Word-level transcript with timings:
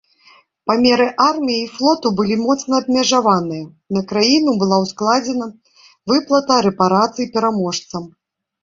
Памеры 0.69 1.05
арміі 1.25 1.57
і 1.63 1.67
флоту 1.75 2.07
былі 2.21 2.37
моцна 2.47 2.73
абмежаваныя, 2.85 3.65
на 3.99 4.03
краіну 4.13 4.51
была 4.65 4.77
ўскладзена 4.87 5.51
выплата 6.15 6.53
рэпарацый 6.71 7.25
пераможцам. 7.39 8.15